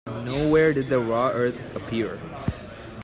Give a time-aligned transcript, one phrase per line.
[0.23, 2.19] Nowhere did the raw earth appear.